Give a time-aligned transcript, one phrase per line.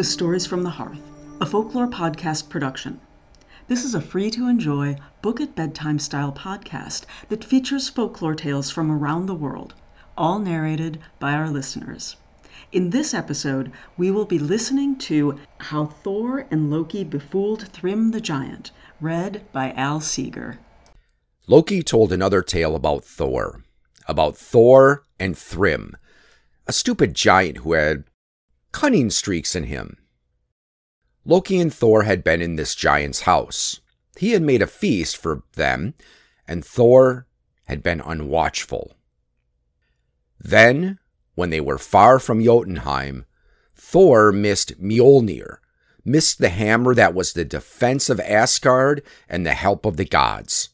[0.00, 1.02] to Stories from the Hearth,
[1.42, 2.98] a folklore podcast production.
[3.68, 8.70] This is a free to enjoy, book at bedtime style podcast that features folklore tales
[8.70, 9.74] from around the world,
[10.16, 12.16] all narrated by our listeners.
[12.72, 18.22] In this episode, we will be listening to How Thor and Loki Befooled Thrym the
[18.22, 18.70] Giant,
[19.02, 20.60] read by Al Seeger.
[21.46, 23.64] Loki told another tale about Thor,
[24.06, 25.94] about Thor and Thrym,
[26.66, 28.04] a stupid giant who had
[28.72, 29.96] cunning streaks in him.
[31.24, 33.80] Loki and Thor had been in this giant's house.
[34.16, 35.94] He had made a feast for them,
[36.48, 37.26] and Thor
[37.64, 38.92] had been unwatchful.
[40.38, 40.98] Then,
[41.34, 43.26] when they were far from Jotunheim,
[43.74, 45.58] Thor missed Mjolnir,
[46.04, 50.70] missed the hammer that was the defense of Asgard and the help of the gods.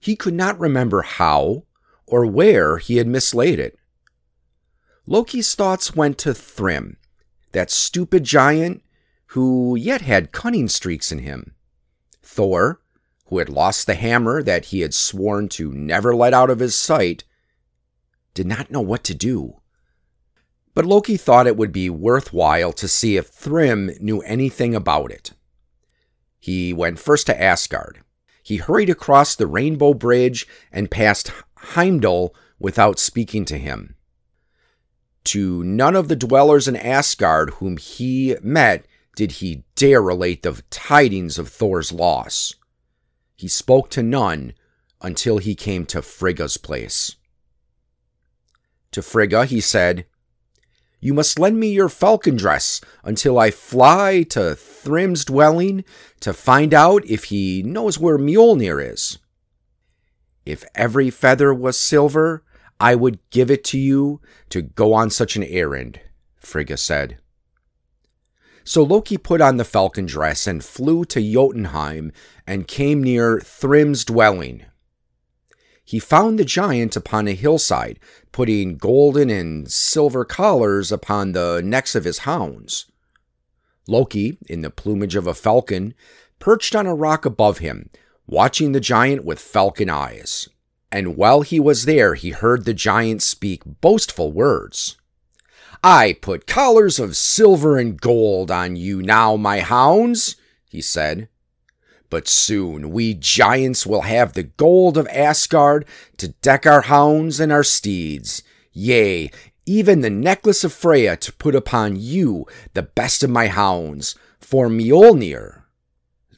[0.00, 1.64] He could not remember how
[2.06, 3.78] or where he had mislaid it.
[5.06, 6.96] Loki's thoughts went to Thrym,
[7.52, 8.82] that stupid giant
[9.32, 11.54] who yet had cunning streaks in him.
[12.22, 12.80] Thor,
[13.26, 16.74] who had lost the hammer that he had sworn to never let out of his
[16.74, 17.24] sight,
[18.34, 19.60] did not know what to do.
[20.74, 25.32] But Loki thought it would be worthwhile to see if Thrym knew anything about it.
[26.38, 28.00] He went first to Asgard.
[28.42, 33.96] He hurried across the Rainbow Bridge and past Heimdall without speaking to him.
[35.24, 40.62] To none of the dwellers in Asgard whom he met did he dare relate the
[40.70, 42.54] tidings of Thor's loss.
[43.34, 44.54] He spoke to none
[45.00, 47.16] until he came to Frigga's place.
[48.92, 50.06] To Frigga he said,
[51.00, 55.84] You must lend me your falcon dress until I fly to Thrym's dwelling
[56.20, 59.18] to find out if he knows where Mjolnir is.
[60.46, 62.42] If every feather was silver,
[62.80, 66.00] I would give it to you to go on such an errand,
[66.36, 67.18] Frigga said.
[68.64, 72.12] So Loki put on the falcon dress and flew to Jotunheim
[72.46, 74.66] and came near Thrym's dwelling.
[75.84, 77.98] He found the giant upon a hillside,
[78.30, 82.92] putting golden and silver collars upon the necks of his hounds.
[83.88, 85.94] Loki, in the plumage of a falcon,
[86.38, 87.88] perched on a rock above him,
[88.26, 90.50] watching the giant with falcon eyes.
[90.90, 94.96] And while he was there, he heard the giant speak boastful words.
[95.84, 100.36] I put collars of silver and gold on you now, my hounds,
[100.68, 101.28] he said.
[102.10, 105.84] But soon we giants will have the gold of Asgard
[106.16, 108.42] to deck our hounds and our steeds.
[108.72, 109.30] Yea,
[109.66, 114.68] even the necklace of Freya to put upon you, the best of my hounds, for
[114.68, 115.62] Mjolnir,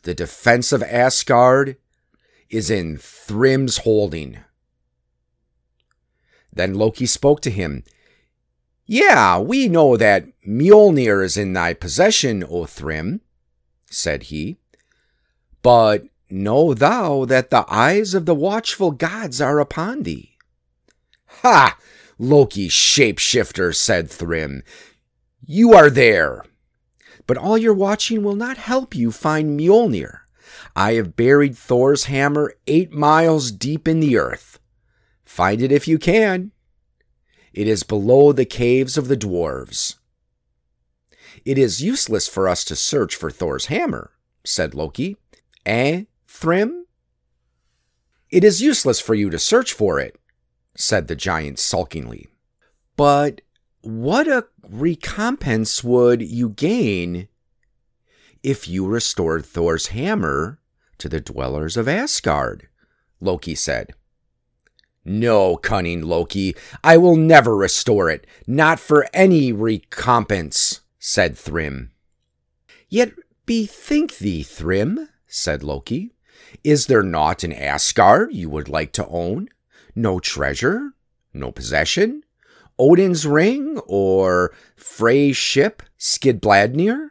[0.03, 1.77] the defense of Asgard,
[2.50, 4.38] is in Thrym's holding.
[6.53, 7.84] Then Loki spoke to him.
[8.87, 13.21] Yeah, we know that Mjolnir is in thy possession, O Thrym,
[13.89, 14.59] said he.
[15.62, 20.37] But know thou that the eyes of the watchful gods are upon thee.
[21.43, 21.78] Ha!
[22.19, 24.62] Loki shapeshifter, said Thrym.
[25.47, 26.44] You are there.
[27.27, 30.21] But all your watching will not help you find Mjolnir.
[30.75, 34.59] I have buried Thor's hammer eight miles deep in the earth.
[35.25, 36.53] Find it if you can.
[37.53, 39.97] It is below the caves of the dwarves.
[41.44, 44.12] It is useless for us to search for Thor's hammer,
[44.44, 45.16] said Loki.
[45.66, 46.87] Eh, Thrym?
[48.31, 50.16] It is useless for you to search for it,
[50.77, 52.27] said the giant sulkingly.
[52.97, 53.41] But
[53.81, 57.28] what a recompense would you gain
[58.43, 60.59] if you restored Thor's hammer
[60.98, 62.69] to the dwellers of Asgard,
[63.21, 63.92] Loki said.
[65.04, 66.54] No, cunning Loki,
[66.84, 71.91] I will never restore it, not for any recompense, said Thrym.
[72.89, 73.13] Yet
[73.47, 76.13] bethink thee, Thrym, said Loki.
[76.65, 79.48] Is there naught in Asgard you would like to own?
[79.95, 80.92] No treasure?
[81.33, 82.22] No possession?
[82.78, 87.10] Odin's ring or Frey's ship, Skidbladnir?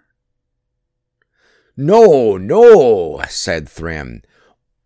[1.81, 4.22] No, no, said Thrym.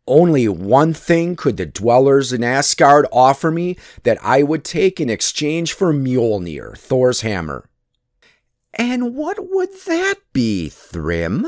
[0.06, 5.10] Only one thing could the dwellers in Asgard offer me that I would take in
[5.10, 7.68] exchange for Mjolnir, Thor's hammer.
[8.76, 11.48] And what would that be, Thrym?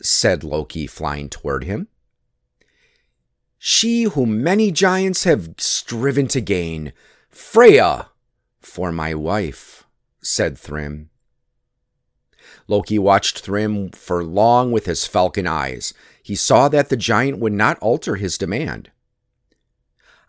[0.00, 1.88] said Loki, flying toward him.
[3.58, 6.94] She whom many giants have striven to gain,
[7.28, 8.08] Freya,
[8.60, 9.84] for my wife,
[10.22, 11.10] said Thrym.
[12.68, 15.94] Loki watched Thrym for long with his falcon eyes.
[16.22, 18.90] He saw that the giant would not alter his demand.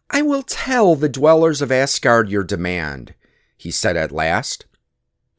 [0.09, 3.15] I will tell the dwellers of Asgard your demand,
[3.57, 4.65] he said at last,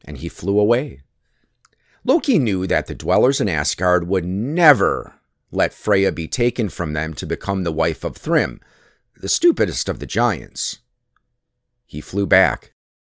[0.05, 1.01] and he flew away.
[2.03, 5.15] Loki knew that the dwellers in Asgard would never
[5.51, 8.61] let Freya be taken from them to become the wife of Thrym,
[9.15, 10.79] the stupidest of the giants.
[11.85, 12.73] He flew back.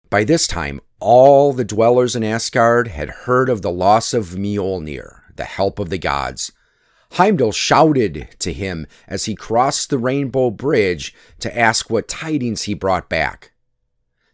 [0.09, 5.23] By this time, all the dwellers in Asgard had heard of the loss of Mjolnir,
[5.37, 6.53] the help of the gods.
[7.13, 12.75] Heimdall shouted to him as he crossed the Rainbow Bridge to ask what tidings he
[12.75, 13.53] brought back.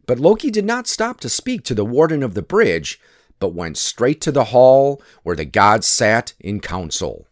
[0.07, 3.01] But Loki did not stop to speak to the warden of the bridge,
[3.39, 7.27] but went straight to the hall where the gods sat in council.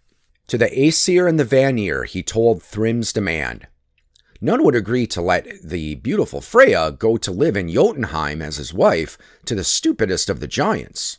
[0.48, 3.66] To the Aesir and the Vanir he told Thrym's demand.
[4.40, 8.74] None would agree to let the beautiful Freya go to live in Jotunheim as his
[8.74, 9.16] wife
[9.46, 11.18] to the stupidest of the giants.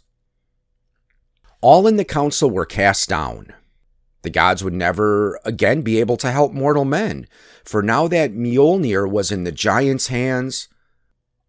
[1.62, 3.54] All in the council were cast down.
[4.22, 7.28] The gods would never again be able to help mortal men,
[7.64, 10.68] for now that Mjolnir was in the giants' hands,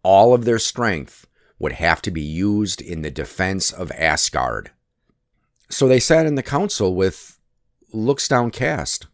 [0.03, 1.27] all of their strength
[1.59, 4.71] would have to be used in the defense of Asgard.
[5.69, 7.39] So they sat in the council with
[7.91, 9.07] looks downcast.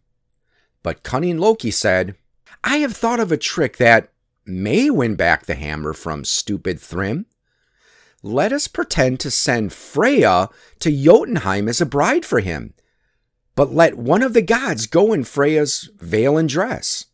[0.83, 2.15] But cunning Loki said,
[2.63, 4.09] I have thought of a trick that
[4.45, 7.25] may win back the hammer from stupid Thrym.
[8.21, 10.49] Let us pretend to send Freya
[10.79, 12.73] to Jotunheim as a bride for him,
[13.55, 17.07] but let one of the gods go in Freya's veil and dress.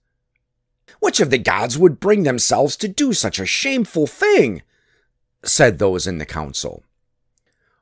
[0.99, 4.61] Which of the gods would bring themselves to do such a shameful thing?
[5.43, 6.83] said those in the council.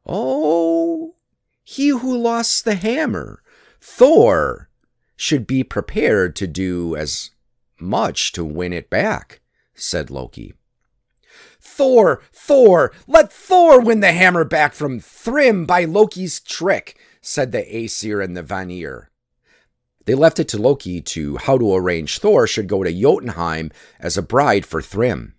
[0.05, 1.15] Oh,
[1.63, 3.41] he who lost the hammer,
[3.81, 4.69] Thor,
[5.17, 7.31] should be prepared to do as
[7.79, 9.41] much to win it back,
[9.73, 10.53] said Loki.
[11.59, 17.65] Thor, Thor, let Thor win the hammer back from Thrym by Loki's trick, said the
[17.75, 19.09] Aesir and the Vanir.
[20.05, 24.17] They left it to Loki to how to arrange Thor should go to Jotunheim as
[24.17, 25.35] a bride for Thrym.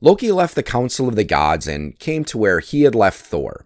[0.00, 3.64] Loki left the council of the gods and came to where he had left Thor.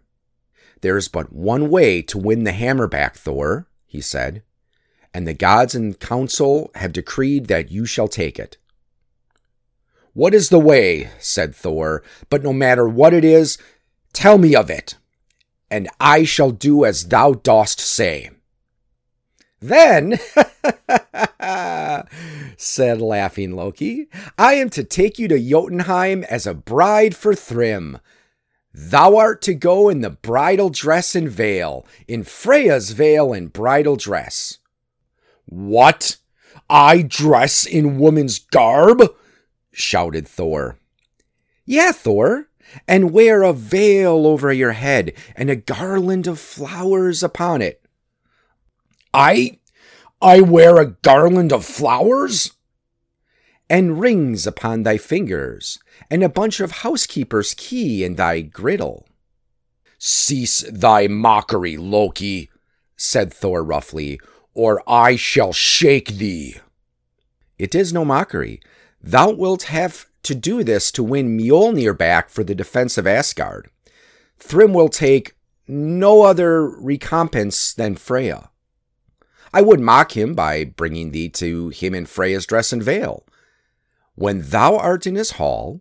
[0.82, 4.42] There is but one way to win the hammer back, Thor, he said,
[5.12, 8.56] and the gods in council have decreed that you shall take it.
[10.12, 11.10] What is the way?
[11.18, 13.58] said Thor, but no matter what it is,
[14.12, 14.96] tell me of it,
[15.70, 18.30] and I shall do as thou dost say.
[19.60, 20.18] Then,
[22.56, 24.08] said laughing Loki,
[24.38, 27.98] I am to take you to Jotunheim as a bride for Thrym.
[28.72, 33.96] Thou art to go in the bridal dress and veil, in Freya's veil and bridal
[33.96, 34.58] dress.
[35.50, 36.16] What?
[36.70, 39.02] I dress in woman's garb?
[39.72, 40.78] shouted Thor.
[41.66, 42.48] Yeah, Thor,
[42.86, 47.82] and wear a veil over your head and a garland of flowers upon it.
[49.12, 49.58] I
[50.22, 52.52] I wear a garland of flowers?
[53.68, 55.78] And rings upon thy fingers,
[56.10, 59.06] and a bunch of housekeeper's key in thy griddle.
[59.98, 62.50] Cease thy mockery, Loki,
[62.96, 64.20] said Thor roughly,
[64.54, 66.56] or I shall shake thee.
[67.58, 68.60] It is no mockery.
[69.02, 73.70] Thou wilt have to do this to win Mjolnir back for the defense of Asgard.
[74.38, 75.34] Thrym will take
[75.66, 78.50] no other recompense than Freya.
[79.52, 83.24] I would mock him by bringing thee to him in Freya's dress and veil.
[84.14, 85.80] When thou art in his hall,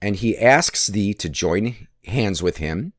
[0.00, 2.92] and he asks thee to join hands with him,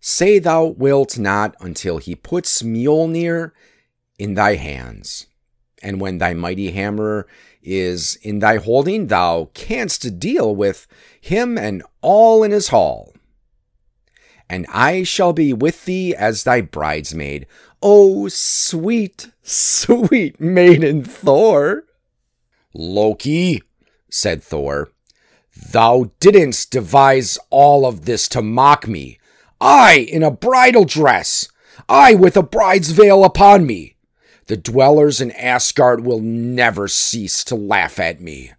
[0.00, 3.50] say thou wilt not until he puts Mjolnir
[4.18, 5.26] in thy hands.
[5.82, 7.26] And when thy mighty hammer
[7.62, 10.86] is in thy holding, thou canst deal with
[11.20, 13.12] him and all in his hall.
[14.48, 17.46] And I shall be with thee as thy bridesmaid,
[17.82, 21.84] Oh, sweet, sweet maiden Thor.
[22.72, 23.62] Loki,
[24.10, 24.90] said Thor,
[25.72, 29.18] thou didn't devise all of this to mock me.
[29.60, 31.48] I in a bridal dress,
[31.88, 33.93] I with a bride's veil upon me.
[34.46, 38.52] The dwellers in Asgard will never cease to laugh at me.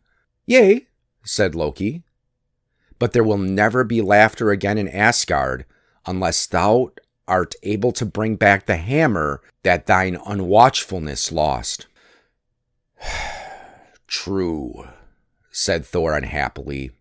[0.47, 0.87] Yea,
[1.23, 2.03] said Loki,
[2.97, 5.65] but there will never be laughter again in Asgard
[6.05, 6.91] unless thou
[7.27, 11.87] art able to bring back the hammer that thine unwatchfulness lost.
[14.07, 14.87] True,
[15.51, 16.91] said Thor unhappily.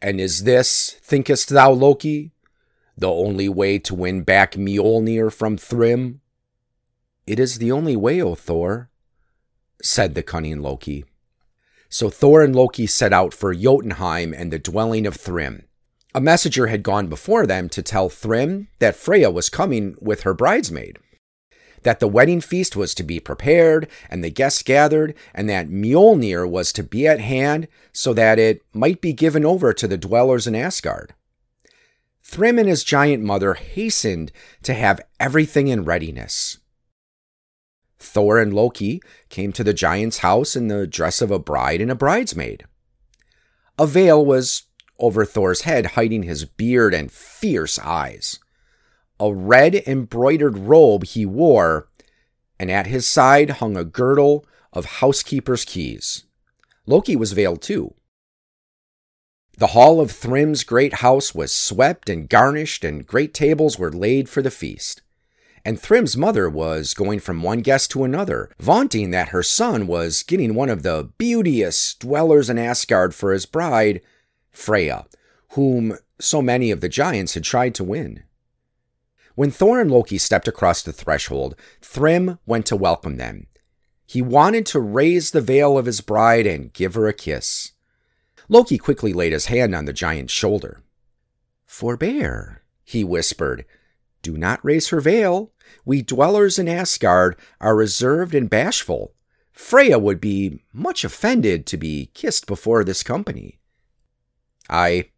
[0.00, 2.32] And is this, thinkest thou, Loki,
[2.96, 6.20] the only way to win back Mjolnir from Thrym?
[7.28, 8.88] It is the only way, O Thor,
[9.82, 11.04] said the cunning Loki.
[11.90, 15.64] So Thor and Loki set out for Jotunheim and the dwelling of Thrym.
[16.14, 20.32] A messenger had gone before them to tell Thrym that Freya was coming with her
[20.32, 20.98] bridesmaid,
[21.82, 26.48] that the wedding feast was to be prepared and the guests gathered, and that Mjolnir
[26.48, 30.46] was to be at hand so that it might be given over to the dwellers
[30.46, 31.12] in Asgard.
[32.22, 34.32] Thrym and his giant mother hastened
[34.62, 36.56] to have everything in readiness.
[37.98, 41.90] Thor and Loki came to the giant's house in the dress of a bride and
[41.90, 42.64] a bridesmaid.
[43.78, 44.64] A veil was
[44.98, 48.38] over Thor's head, hiding his beard and fierce eyes.
[49.20, 51.88] A red embroidered robe he wore,
[52.58, 56.24] and at his side hung a girdle of housekeeper's keys.
[56.86, 57.94] Loki was veiled too.
[59.56, 64.28] The hall of Thrym's great house was swept and garnished, and great tables were laid
[64.28, 65.02] for the feast.
[65.64, 70.22] And Thrym's mother was going from one guest to another, vaunting that her son was
[70.22, 74.00] getting one of the beauteous dwellers in Asgard for his bride,
[74.50, 75.06] Freya,
[75.50, 78.24] whom so many of the giants had tried to win.
[79.34, 83.46] When Thor and Loki stepped across the threshold, Thrym went to welcome them.
[84.04, 87.72] He wanted to raise the veil of his bride and give her a kiss.
[88.48, 90.82] Loki quickly laid his hand on the giant's shoulder.
[91.66, 93.64] Forbear, he whispered.
[94.22, 95.52] Do not raise her veil.
[95.84, 99.14] We dwellers in Asgard are reserved and bashful.
[99.52, 103.58] Freya would be much offended to be kissed before this company.
[104.70, 105.10] Ay,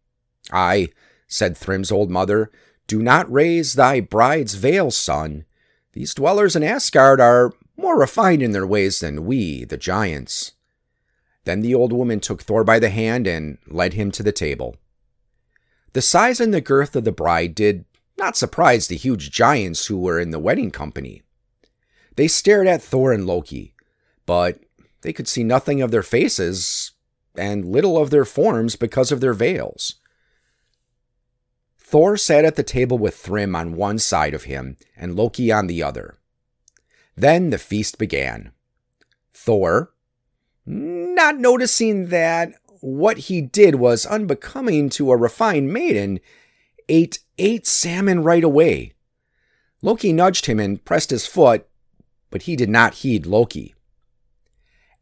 [0.51, 0.89] ay,
[1.27, 2.51] said Thrym's old mother,
[2.87, 5.45] do not raise thy bride's veil, son.
[5.93, 10.53] These dwellers in Asgard are more refined in their ways than we, the giants.
[11.45, 14.75] Then the old woman took Thor by the hand and led him to the table.
[15.93, 17.85] The size and the girth of the bride did
[18.17, 21.21] not surprised the huge giants who were in the wedding company.
[22.15, 23.73] They stared at Thor and Loki,
[24.25, 24.59] but
[25.01, 26.91] they could see nothing of their faces
[27.35, 29.95] and little of their forms because of their veils.
[31.77, 35.67] Thor sat at the table with Thrym on one side of him and Loki on
[35.67, 36.17] the other.
[37.15, 38.51] Then the feast began.
[39.33, 39.91] Thor,
[40.65, 46.19] not noticing that what he did was unbecoming to a refined maiden,
[46.87, 48.93] ate eight salmon right away.
[49.81, 51.67] Loki nudged him and pressed his foot,
[52.29, 53.75] but he did not heed Loki.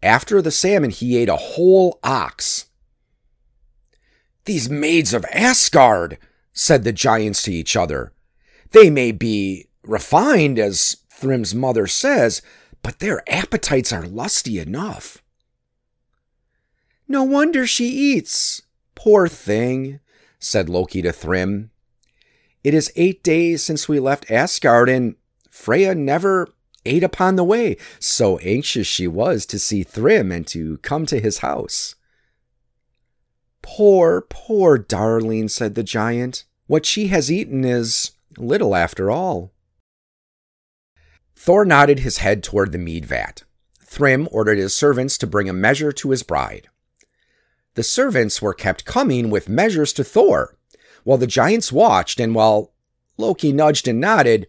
[0.02, 2.66] After the salmon, he ate a whole ox.
[4.46, 6.18] These maids of Asgard,
[6.54, 8.14] said the giants to each other.
[8.72, 12.42] They may be refined, as Thrym's mother says,
[12.82, 15.22] but their appetites are lusty enough.
[17.08, 18.62] No wonder she eats.
[18.96, 20.00] Poor thing,
[20.40, 21.72] said Loki to Thrym.
[22.64, 25.16] It is eight days since we left Asgard, and
[25.50, 26.50] Freya never
[26.86, 31.20] ate upon the way, so anxious she was to see Thrym and to come to
[31.20, 31.96] his house.
[33.62, 36.46] Poor, poor darling, said the giant.
[36.68, 39.52] What she has eaten is little after all.
[41.36, 43.44] Thor nodded his head toward the mead vat.
[43.82, 46.70] Thrym ordered his servants to bring a measure to his bride
[47.80, 50.58] the servants were kept coming with measures to Thor,
[51.04, 52.72] while the giants watched, and while
[53.18, 54.48] Loki nudged and nodded,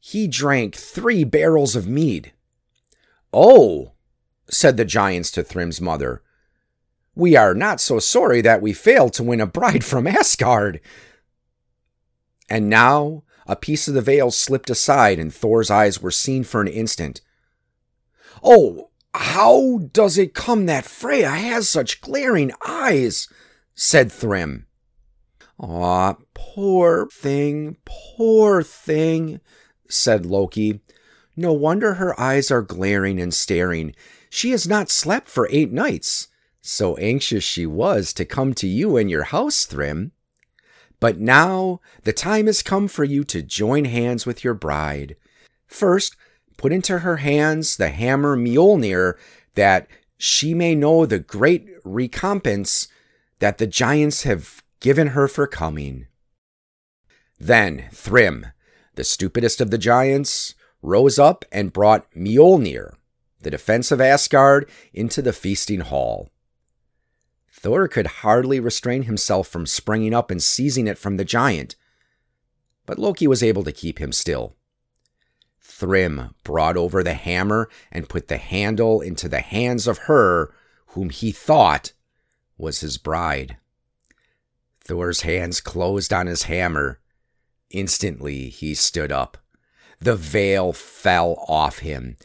[0.00, 2.32] he drank three barrels of mead.
[3.32, 3.92] Oh,
[4.50, 6.22] said the giants to Thrym's mother,
[7.18, 10.80] we are not so sorry that we failed to win a bride from Asgard.
[12.48, 16.60] And now a piece of the veil slipped aside, and Thor's eyes were seen for
[16.60, 17.20] an instant.
[18.40, 23.26] Oh, how does it come that Freya has such glaring eyes?
[23.74, 24.67] said Thrym.
[25.60, 29.40] Ah, poor thing, poor thing,
[29.88, 30.80] said Loki.
[31.36, 33.94] No wonder her eyes are glaring and staring.
[34.30, 36.28] She has not slept for eight nights.
[36.60, 40.12] So anxious she was to come to you in your house, Thrym.
[41.00, 45.16] But now the time has come for you to join hands with your bride.
[45.66, 46.16] First,
[46.56, 49.14] put into her hands the hammer Mjolnir,
[49.54, 49.86] that
[50.18, 52.88] she may know the great recompense
[53.38, 56.06] that the giants have given her for coming.
[57.38, 58.46] Then Thrym,
[58.94, 62.94] the stupidest of the giants, rose up and brought Mjolnir,
[63.40, 66.30] the defense of Asgard, into the feasting hall.
[67.50, 71.74] Thor could hardly restrain himself from springing up and seizing it from the giant,
[72.86, 74.56] but Loki was able to keep him still.
[75.60, 80.52] Thrym brought over the hammer and put the handle into the hands of her
[80.88, 81.92] whom he thought
[82.56, 83.56] was his bride.
[84.88, 86.98] Thor's hands closed on his hammer.
[87.70, 89.36] Instantly he stood up.
[90.00, 92.16] The veil fell off him.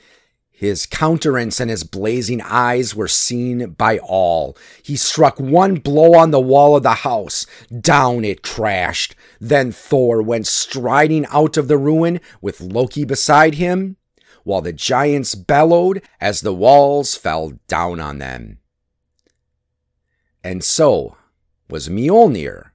[0.49, 4.55] His countenance and his blazing eyes were seen by all.
[4.81, 7.45] He struck one blow on the wall of the house.
[7.81, 9.13] Down it crashed.
[9.41, 13.97] Then Thor went striding out of the ruin with Loki beside him,
[14.45, 18.59] while the giants bellowed as the walls fell down on them.
[20.45, 21.17] And so
[21.73, 22.69] was Mjolnir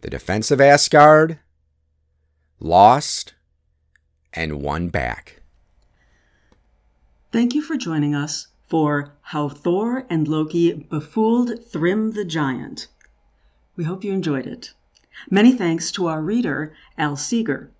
[0.00, 1.38] the defense of Asgard,
[2.58, 3.34] lost,
[4.32, 5.42] and won back.
[7.30, 12.88] Thank you for joining us for How Thor and Loki Befooled Thrym the Giant.
[13.76, 14.72] We hope you enjoyed it.
[15.30, 17.70] Many thanks to our reader, Al Seeger.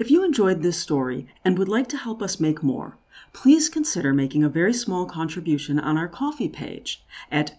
[0.00, 2.98] If you enjoyed this story and would like to help us make more,
[3.32, 7.54] please consider making a very small contribution on our Ko-fi page at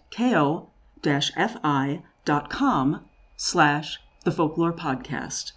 [2.28, 3.00] ko-fi.com
[3.38, 5.52] slash the folklore podcast.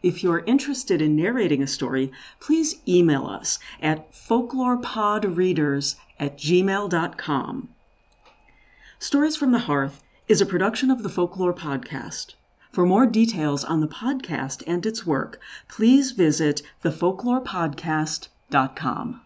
[0.00, 7.68] If you're interested in narrating a story, please email us at folklorepodreaders at gmail.com.
[9.00, 12.34] Stories from the Hearth is a production of the Folklore Podcast.
[12.70, 19.20] For more details on the podcast and its work, please visit thefolklorepodcast.com.